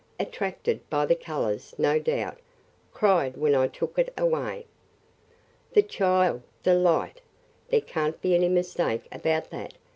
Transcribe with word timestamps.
Attracted 0.19 0.89
by 0.89 1.05
the 1.05 1.13
colors, 1.13 1.75
no 1.77 1.99
doubt. 1.99 2.39
Cried 2.91 3.37
when 3.37 3.53
I 3.53 3.67
took 3.67 3.99
it 3.99 4.11
away.' 4.17 4.65
"'The 5.73 5.83
child, 5.83 6.41
Delight'! 6.63 7.21
There 7.69 7.81
can't 7.81 8.19
be 8.19 8.33
any 8.33 8.49
mistake 8.49 9.07
about 9.11 9.51
that!" 9.51 9.73